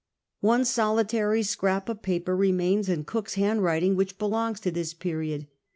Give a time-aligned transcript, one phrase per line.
[0.39, 5.45] One solitary scrap of paper re mains in Cook's handwriting which belongs to this period.